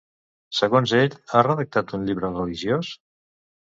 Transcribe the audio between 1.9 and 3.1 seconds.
un llibre religiós?